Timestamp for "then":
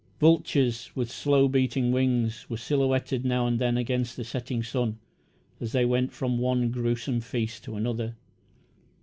3.59-3.77